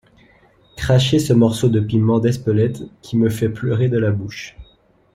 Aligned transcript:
Cracher 0.77 1.19
ce 1.19 1.31
morceau 1.31 1.69
de 1.69 1.79
piment 1.79 2.17
d’Espelette 2.19 2.81
qui 3.03 3.17
me 3.17 3.29
fait 3.29 3.49
pleurer 3.49 3.87
de 3.87 3.99
la 3.99 4.09
bouche. 4.09 4.57